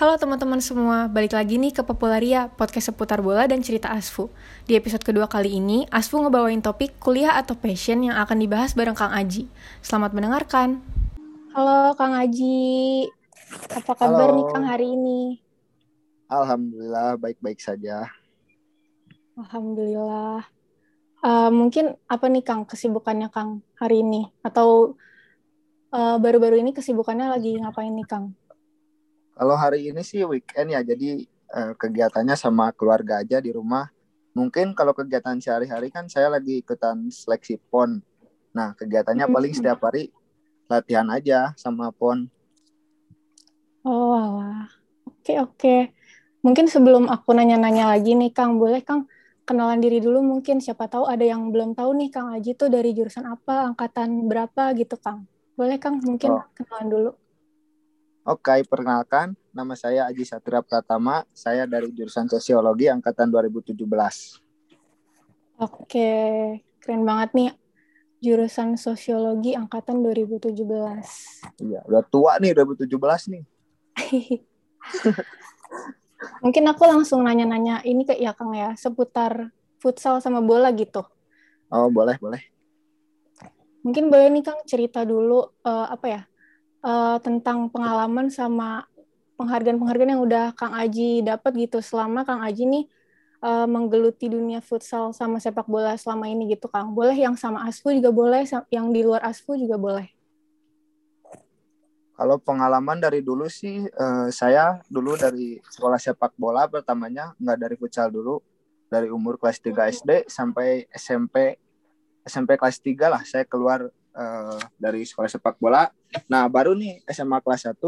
[0.00, 4.32] Halo teman-teman semua, balik lagi nih ke Popularia, podcast seputar bola dan cerita Asfu.
[4.64, 8.96] Di episode kedua kali ini, Asfu ngebawain topik kuliah atau passion yang akan dibahas bareng
[8.96, 9.44] Kang Aji.
[9.84, 10.80] Selamat mendengarkan.
[11.52, 13.12] Halo Kang Aji,
[13.76, 14.36] apa kabar Halo.
[14.40, 15.20] nih Kang hari ini?
[16.32, 18.08] Alhamdulillah baik-baik saja.
[19.36, 20.48] Alhamdulillah.
[21.20, 24.32] Eh, mungkin apa nih Kang kesibukannya Kang hari ini?
[24.40, 24.96] Atau
[25.92, 28.39] eh, baru-baru ini kesibukannya lagi ngapain nih Kang?
[29.40, 33.88] Kalau hari ini sih weekend ya, jadi eh, kegiatannya sama keluarga aja di rumah.
[34.36, 38.04] Mungkin kalau kegiatan sehari-hari kan saya lagi ikutan seleksi PON.
[38.52, 39.32] Nah, kegiatannya Hmm.
[39.32, 40.12] paling setiap hari
[40.68, 42.28] latihan aja sama PON.
[43.80, 44.68] Oh, alah.
[45.08, 45.76] Oke, oke.
[46.44, 49.08] Mungkin sebelum aku nanya-nanya lagi nih, Kang, boleh Kang
[49.48, 50.60] kenalan diri dulu mungkin.
[50.60, 54.76] Siapa tahu ada yang belum tahu nih, Kang Aji tuh dari jurusan apa, angkatan berapa
[54.76, 55.24] gitu, Kang.
[55.56, 56.44] Boleh, Kang, mungkin Oh.
[56.52, 57.10] kenalan dulu.
[58.30, 61.26] Oke, perkenalkan, nama saya Aji Satria Pratama.
[61.34, 63.74] Saya dari jurusan Sosiologi angkatan 2017.
[65.58, 66.10] Oke,
[66.78, 67.50] keren banget nih.
[68.22, 70.62] Jurusan Sosiologi angkatan 2017.
[71.58, 73.42] Iya, udah tua nih 2017 nih.
[76.46, 79.50] Mungkin aku langsung nanya-nanya ini ke ya, Kang ya, seputar
[79.82, 81.02] futsal sama bola gitu.
[81.66, 82.46] Oh, boleh, boleh.
[83.82, 86.22] Mungkin boleh nih Kang cerita dulu eh, apa ya
[86.84, 88.84] eh, tentang pengalaman sama
[89.40, 92.84] penghargaan-penghargaan yang udah Kang Aji dapat gitu selama Kang Aji nih
[93.40, 96.92] eh, menggeluti dunia futsal sama sepak bola selama ini gitu Kang.
[96.92, 100.08] Boleh yang sama Asfu juga boleh, yang di luar Asfu juga boleh.
[102.20, 107.74] Kalau pengalaman dari dulu sih, eh, saya dulu dari sekolah sepak bola pertamanya nggak dari
[107.80, 108.44] futsal dulu,
[108.90, 111.54] dari umur kelas 3 SD sampai SMP
[112.26, 115.90] SMP kelas 3 lah saya keluar eh, dari sekolah sepak bola.
[116.26, 117.78] Nah baru nih SMA kelas 1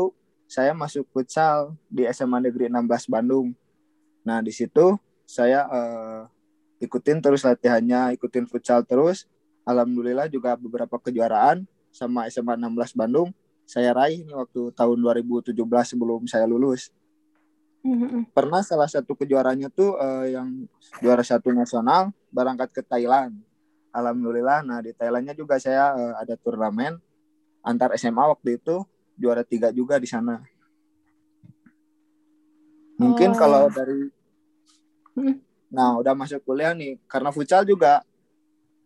[0.47, 3.56] saya masuk futsal di SMA Negeri 16 Bandung.
[4.23, 6.23] Nah di situ saya eh,
[6.84, 9.27] ikutin terus latihannya, ikutin futsal terus.
[9.62, 11.62] Alhamdulillah juga beberapa kejuaraan
[11.94, 13.31] sama SMA 16 Bandung
[13.72, 15.56] saya raih nih waktu tahun 2017
[15.97, 16.93] sebelum saya lulus.
[17.83, 18.31] Mhm.
[18.31, 20.69] Pernah salah satu kejuaraannya tuh eh, yang
[21.03, 23.34] juara satu nasional berangkat ke Thailand.
[23.92, 26.97] Alhamdulillah, nah di Thailandnya juga saya eh, ada turnamen
[27.60, 28.80] antar SMA waktu itu
[29.14, 30.41] juara tiga juga di sana.
[32.97, 33.38] Mungkin Oh.
[33.38, 34.08] kalau dari,
[35.12, 35.36] Hmm.
[35.69, 38.00] nah udah masuk kuliah nih, karena futsal juga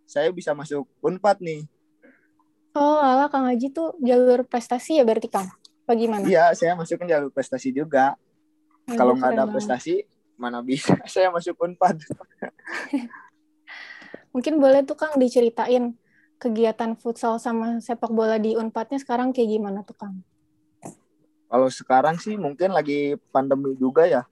[0.06, 1.62] saya bisa masuk Unpad nih.
[2.76, 5.48] Oh, alah Kang Aji tuh jalur prestasi ya berarti Kang.
[5.86, 6.26] Bagaimana?
[6.26, 8.18] Iya, saya masukin jalur prestasi juga.
[8.86, 10.02] Kalau nggak ada prestasi,
[10.36, 11.96] mana bisa saya masuk Unpad.
[14.36, 15.97] Mungkin boleh tuh Kang diceritain
[16.36, 20.20] kegiatan futsal sama sepak bola di Unpadnya sekarang kayak gimana tuh Kang?
[21.48, 24.28] Kalau sekarang sih mungkin lagi pandemi juga ya.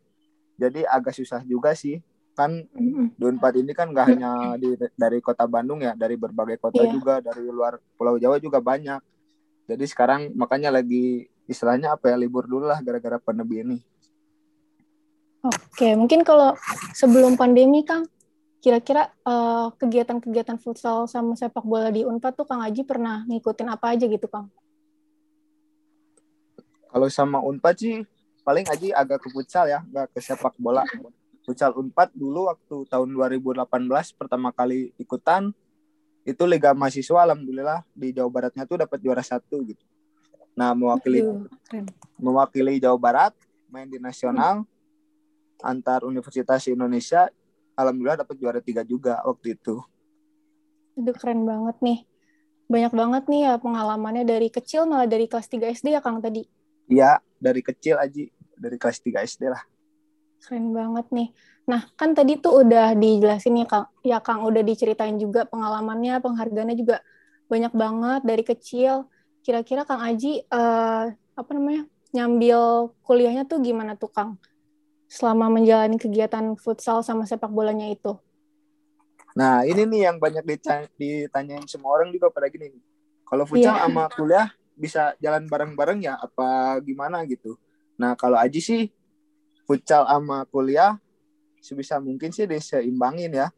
[0.60, 2.04] Jadi agak susah juga sih.
[2.36, 3.16] Kan Mhm.
[3.16, 6.92] di Unpad ini kan nggak hanya di, dari kota Bandung ya, dari berbagai kota Iya.
[6.92, 9.00] juga, dari luar Pulau Jawa juga banyak.
[9.70, 13.78] Jadi sekarang makanya lagi istilahnya apa ya libur dulu lah gara-gara pandemi ini.
[15.46, 16.52] Oke, mungkin kalau
[16.92, 18.04] sebelum pandemi Kang,
[18.64, 23.92] kira-kira eh, kegiatan-kegiatan futsal sama sepak bola di Unpad tuh Kang Aji pernah ngikutin apa
[23.92, 24.48] aja gitu Kang?
[26.88, 28.00] Kalau sama Unpad sih
[28.40, 30.80] paling Aji agak ke futsal ya, nggak ke sepak bola.
[31.44, 33.68] Futsal Unpad dulu waktu tahun 2018
[34.16, 35.52] pertama kali ikutan
[36.24, 39.84] itu Liga Mahasiswa alhamdulillah di Jawa Baratnya tuh dapat juara satu gitu.
[40.56, 41.84] Nah mewakili Aduh, keren.
[42.16, 43.36] mewakili Jawa Barat
[43.68, 44.64] main di nasional
[45.60, 47.28] antar universitas Indonesia
[47.74, 49.82] alhamdulillah dapat juara tiga juga waktu itu.
[50.94, 51.98] Aduh, keren banget nih.
[52.70, 56.46] Banyak banget nih ya pengalamannya dari kecil malah dari kelas 3 SD ya Kang tadi.
[56.88, 59.62] Iya dari kecil Aji dari kelas 3 SD lah.
[60.40, 61.28] Keren banget nih.
[61.64, 66.76] Nah, kan tadi tuh udah dijelasin ya Kang, ya Kang udah diceritain juga pengalamannya, penghargaannya
[66.76, 67.00] juga
[67.48, 69.08] banyak banget dari kecil.
[69.44, 71.84] Kira-kira Kang Aji eh, apa namanya?
[72.14, 74.38] nyambil kuliahnya tuh gimana tuh Kang?
[75.06, 78.16] Selama menjalani kegiatan futsal sama sepak bolanya itu.
[79.34, 80.46] Nah ini nih yang banyak
[80.94, 82.70] ditanyain semua orang juga pada gini.
[82.70, 82.82] nih.
[83.26, 83.82] Kalau futsal Iya.
[83.86, 87.58] sama kuliah bisa jalan bareng-bareng ya apa gimana gitu.
[87.98, 88.82] Nah kalau Aji sih
[89.66, 90.98] futsal sama kuliah
[91.58, 93.48] sebisa mungkin sih diseimbangin ya.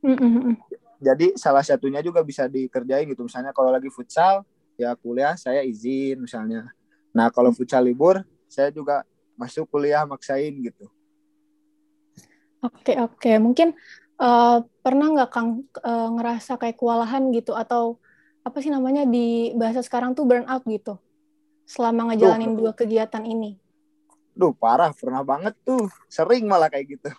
[0.00, 0.54] Mm, mm, mm.
[0.98, 3.26] Jadi salah satunya juga bisa dikerjain gitu.
[3.26, 4.46] Misalnya kalau lagi futsal
[4.78, 6.70] ya kuliah saya izin misalnya.
[7.12, 9.02] Nah kalau futsal libur saya juga
[9.38, 10.90] masuk kuliah maksain gitu.
[12.58, 13.32] Oke, oke.
[13.38, 13.72] Mungkin
[14.18, 18.02] eh, pernah nggak Kang eh, ngerasa kayak kewalahan gitu atau
[18.42, 20.98] apa sih namanya di bahasa sekarang tuh burnout gitu
[21.68, 23.60] selama ngejalanin dua kegiatan ini?
[24.34, 25.86] Duh parah, pernah banget tuh.
[26.10, 27.10] Sering malah kayak gitu.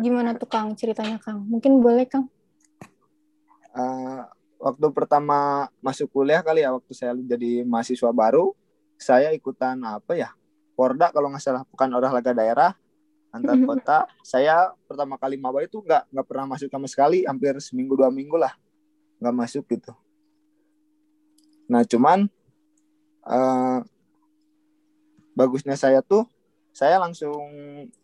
[0.00, 1.44] Gimana tuh Kang ceritanya Kang?
[1.44, 2.30] Mungkin boleh Kang.
[3.72, 4.24] Uh,
[4.60, 8.54] waktu pertama masuk kuliah kali ya, waktu saya jadi mahasiswa baru,
[9.00, 10.30] saya ikutan apa ya?
[10.82, 12.74] Porda kalau nggak salah, bukan olahraga daerah
[13.30, 13.98] antar kota.
[14.26, 18.34] saya pertama kali maba itu nggak nggak pernah masuk sama sekali, hampir seminggu dua minggu
[18.34, 18.50] lah
[19.22, 19.94] nggak masuk gitu.
[21.70, 22.26] Nah cuman
[23.22, 23.86] uh,
[25.38, 26.26] bagusnya saya tuh
[26.74, 27.46] saya langsung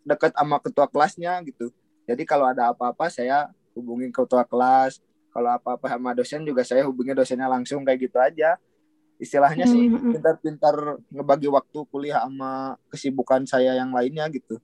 [0.06, 1.74] deket sama ketua kelasnya gitu.
[2.06, 5.02] Jadi kalau ada apa-apa saya hubungin ketua kelas.
[5.34, 8.54] Kalau apa-apa sama dosen juga saya hubungi dosennya langsung kayak gitu aja.
[9.18, 10.12] Istilahnya sih hmm, hmm, hmm.
[10.14, 10.76] pintar-pintar
[11.10, 14.62] ngebagi waktu kuliah sama kesibukan saya yang lainnya gitu.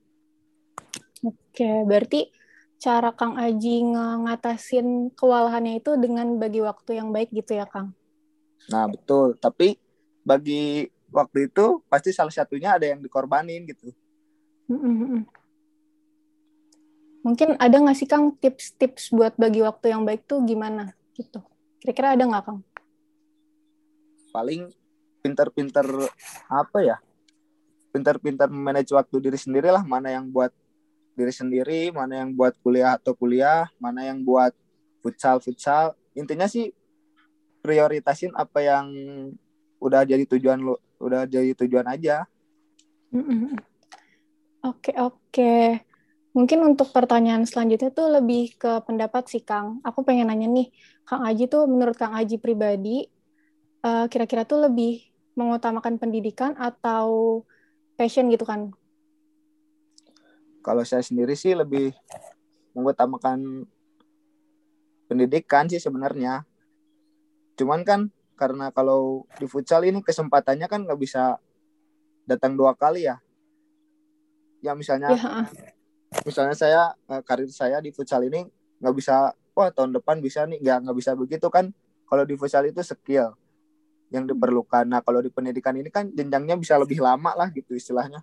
[1.27, 2.31] Oke, berarti
[2.79, 7.97] cara Kang Aji ngatasin kewalahannya itu dengan bagi waktu yang baik gitu ya, Kang?
[8.71, 9.35] Nah, betul.
[9.41, 9.75] Tapi
[10.23, 13.91] bagi waktu itu pasti salah satunya ada yang dikorbanin gitu.
[17.25, 21.41] Mungkin ada nggak sih Kang tips-tips buat bagi waktu yang baik tuh gimana gitu?
[21.81, 22.61] Kira-kira ada nggak Kang?
[24.35, 24.67] Paling
[25.23, 25.87] pinter-pinter
[26.51, 26.99] apa ya?
[27.95, 29.87] Pinter-pinter manage waktu diri sendiri lah.
[29.87, 30.51] Mana yang buat
[31.15, 34.51] diri sendiri, mana yang buat kuliah atau kuliah, mana yang buat
[34.99, 35.95] futsal futsal.
[36.19, 36.75] Intinya sih
[37.65, 38.91] prioritasin apa yang
[39.81, 42.29] udah jadi tujuan lu udah jadi tujuan aja
[44.65, 45.57] oke oke
[46.37, 50.69] mungkin untuk pertanyaan selanjutnya tuh lebih ke pendapat sih Kang aku pengen nanya nih
[51.05, 53.09] Kang Aji tuh menurut Kang Aji pribadi
[53.85, 55.05] uh, kira-kira tuh lebih
[55.37, 57.43] mengutamakan pendidikan atau
[58.01, 58.73] passion gitu kan?
[60.65, 61.93] Kalau saya sendiri sih lebih
[62.73, 63.69] mengutamakan
[65.07, 66.49] pendidikan sih sebenarnya.
[67.61, 71.39] Cuman kan karena kalau di futsal ini kesempatannya kan nggak bisa
[72.25, 73.21] datang dua kali ya.
[74.65, 75.45] Ya misalnya ya.
[76.25, 76.83] misalnya saya
[77.13, 78.49] eh, karir saya di futsal ini
[78.81, 80.65] nggak bisa wah tahun depan bisa nih.
[80.65, 81.69] Nggak nggak bisa begitu kan.
[82.09, 83.37] Kalau di futsal itu skill
[84.15, 88.23] yang diperlukan nah kalau di pendidikan ini kan jenjangnya bisa lebih lama lah gitu istilahnya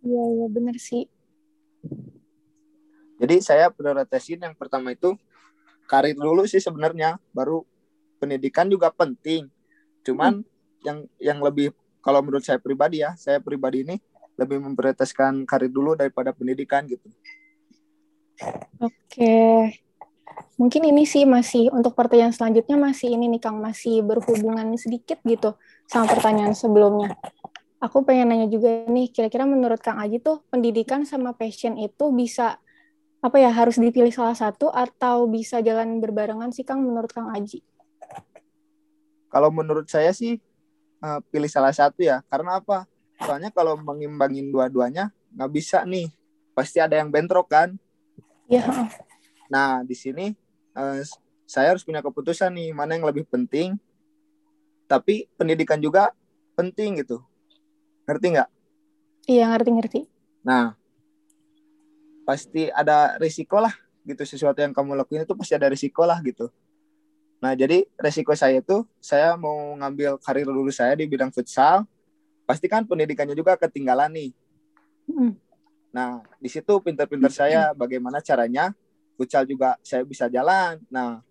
[0.00, 1.04] iya iya benar sih
[3.20, 5.14] jadi saya prioritasin yang pertama itu
[5.86, 7.62] karir dulu sih sebenarnya baru
[8.18, 9.52] pendidikan juga penting.
[10.02, 10.84] Cuman hmm.
[10.84, 13.96] yang yang lebih kalau menurut saya pribadi ya, saya pribadi ini
[14.34, 17.06] lebih memprioritaskan karir dulu daripada pendidikan gitu.
[18.82, 19.83] Oke.
[20.54, 25.58] Mungkin ini sih masih untuk pertanyaan selanjutnya masih ini nih Kang masih berhubungan sedikit gitu
[25.90, 27.18] sama pertanyaan sebelumnya.
[27.82, 32.56] Aku pengen nanya juga nih, kira-kira menurut Kang Aji tuh pendidikan sama passion itu bisa
[33.24, 37.60] apa ya harus dipilih salah satu atau bisa jalan berbarengan sih Kang menurut Kang Aji?
[39.28, 40.38] Kalau menurut saya sih
[41.02, 42.22] uh, pilih salah satu ya.
[42.30, 42.86] Karena apa?
[43.20, 46.08] Soalnya kalau mengimbangin dua-duanya nggak bisa nih.
[46.54, 47.74] Pasti ada yang bentrok kan?
[48.46, 48.64] Iya.
[49.48, 50.32] Nah di sini
[50.76, 51.00] uh,
[51.44, 53.76] saya harus punya keputusan nih mana yang lebih penting.
[54.84, 56.12] Tapi pendidikan juga
[56.54, 57.24] penting gitu.
[58.04, 58.50] Ngerti nggak?
[59.28, 60.00] Iya ngerti-ngerti.
[60.44, 60.76] Nah
[62.24, 63.72] pasti ada risiko lah
[64.04, 66.48] gitu sesuatu yang kamu lakuin itu pasti ada risiko lah gitu
[67.44, 71.84] Nah, jadi resiko saya itu saya mau ngambil karir dulu saya di bidang futsal,
[72.48, 74.30] pasti kan pendidikannya juga ketinggalan nih.
[75.12, 75.36] Mm.
[75.92, 78.72] Nah, di situ pinter-pinter saya bagaimana caranya
[79.14, 80.78] futsal juga saya bisa jalan.
[80.90, 81.22] Nah,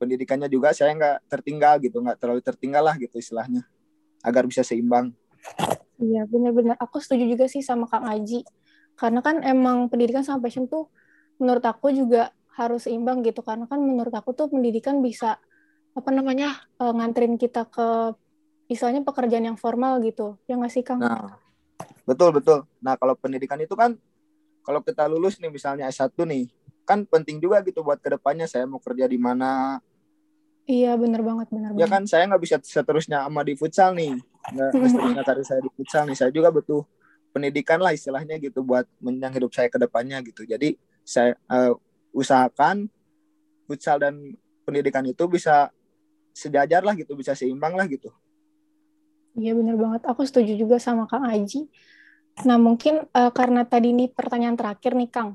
[0.00, 3.64] pendidikannya juga saya nggak tertinggal gitu, nggak terlalu tertinggal lah gitu istilahnya,
[4.24, 5.12] agar bisa seimbang.
[5.98, 6.78] Iya, benar-benar.
[6.78, 8.46] Aku setuju juga sih sama Kang Aji.
[8.98, 10.90] Karena kan emang pendidikan sama passion tuh
[11.38, 13.42] menurut aku juga harus seimbang gitu.
[13.42, 15.38] Karena kan menurut aku tuh pendidikan bisa
[15.98, 18.14] apa namanya uh, nganterin kita ke
[18.70, 21.02] misalnya pekerjaan yang formal gitu ya nggak sih kang?
[21.02, 21.34] Nah
[22.06, 22.68] betul betul.
[22.78, 23.98] Nah kalau pendidikan itu kan
[24.62, 26.46] kalau kita lulus nih misalnya S1 nih
[26.88, 29.76] kan penting juga gitu buat ke depannya saya mau kerja di mana.
[30.64, 31.76] Iya benar banget benar.
[31.76, 34.16] Ya kan saya nggak bisa seterusnya sama di futsal nih
[34.48, 36.80] nggak seterusnya karir saya di futsal nih saya juga butuh
[37.36, 40.48] pendidikan lah istilahnya gitu buat menjang hidup saya ke depannya gitu.
[40.48, 41.76] Jadi saya uh,
[42.16, 42.88] usahakan
[43.68, 44.32] futsal dan
[44.64, 45.68] pendidikan itu bisa
[46.38, 48.08] sejajar lah gitu bisa seimbang lah gitu
[49.34, 51.66] iya benar banget aku setuju juga sama kang Aji
[52.46, 55.34] nah mungkin uh, karena tadi ini pertanyaan terakhir nih kang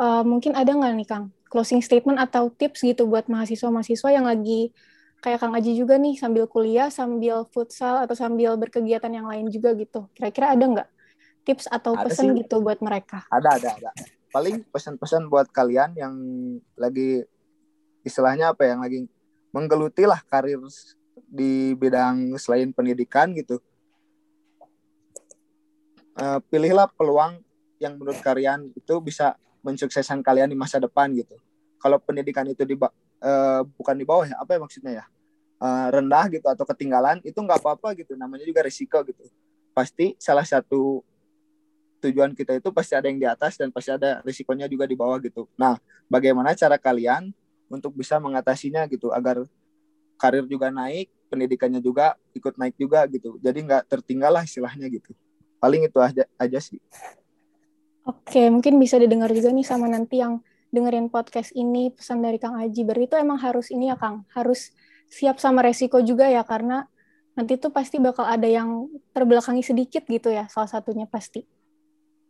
[0.00, 4.74] uh, mungkin ada nggak nih kang closing statement atau tips gitu buat mahasiswa-mahasiswa yang lagi
[5.24, 9.72] kayak Kang Aji juga nih sambil kuliah, sambil futsal atau sambil berkegiatan yang lain juga
[9.74, 10.06] gitu.
[10.12, 10.88] Kira-kira ada nggak
[11.46, 13.24] tips atau pesan gitu buat mereka?
[13.30, 13.90] Ada, ada, ada.
[14.30, 16.14] Paling pesan-pesan buat kalian yang
[16.76, 17.24] lagi
[18.04, 19.08] istilahnya apa yang lagi
[19.50, 20.60] menggeluti lah karir
[21.26, 23.58] di bidang selain pendidikan gitu.
[26.16, 27.44] uh, pilihlah peluang
[27.76, 29.36] yang menurut kalian itu bisa
[29.66, 31.34] mensukseskan kalian di masa depan gitu.
[31.82, 35.04] Kalau pendidikan itu di uh, bukan di bawah ya, apa ya maksudnya ya?
[35.56, 38.14] Uh, rendah gitu atau ketinggalan itu nggak apa-apa gitu.
[38.14, 39.26] Namanya juga risiko gitu.
[39.74, 41.02] Pasti salah satu
[42.00, 45.18] tujuan kita itu pasti ada yang di atas dan pasti ada risikonya juga di bawah
[45.18, 45.50] gitu.
[45.58, 47.34] Nah, bagaimana cara kalian
[47.66, 49.42] untuk bisa mengatasinya gitu agar
[50.16, 53.36] karir juga naik, pendidikannya juga ikut naik juga gitu.
[53.42, 55.12] Jadi nggak tertinggal lah istilahnya gitu.
[55.58, 56.78] Paling itu aja, aja sih.
[58.06, 60.38] Oke, mungkin bisa didengar juga nih sama nanti yang
[60.70, 62.86] dengerin podcast ini pesan dari Kang Aji.
[62.86, 64.70] Berarti itu emang harus ini ya Kang, harus
[65.10, 66.86] siap sama resiko juga ya karena
[67.34, 71.42] nanti tuh pasti bakal ada yang terbelakangi sedikit gitu ya salah satunya pasti.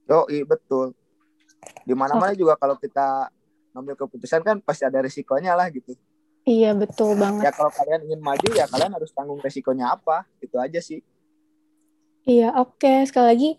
[0.08, 0.96] Yo, iya betul.
[1.84, 2.38] Di mana-mana oh.
[2.38, 3.28] juga kalau kita
[3.76, 5.92] ngambil keputusan kan pasti ada resikonya lah gitu.
[6.46, 7.50] Iya betul banget.
[7.50, 11.02] Ya kalau kalian ingin maju ya kalian harus tanggung resikonya apa, itu aja sih.
[12.26, 12.82] Iya, oke.
[12.82, 13.06] Okay.
[13.06, 13.50] Sekali lagi,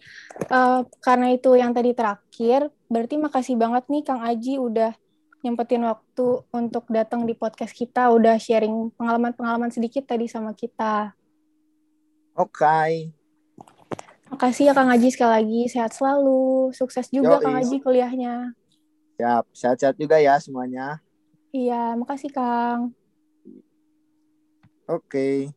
[0.51, 4.91] uh, karena itu yang tadi terakhir, berarti makasih banget nih Kang Aji udah
[5.39, 11.15] nyempetin waktu untuk datang di podcast kita, udah sharing pengalaman-pengalaman sedikit tadi sama kita.
[12.35, 12.59] Oke.
[12.59, 12.91] Okay.
[14.27, 17.43] Makasih ya Kang Aji sekali lagi, sehat selalu, sukses juga Yoi.
[17.47, 18.51] Kang Aji kuliahnya.
[19.15, 20.99] Siap, sehat-sehat juga ya semuanya.
[21.55, 22.91] Iya, makasih Kang.
[24.91, 25.07] Oke.
[25.07, 25.56] Okay.